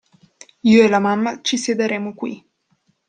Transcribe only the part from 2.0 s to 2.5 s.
qui.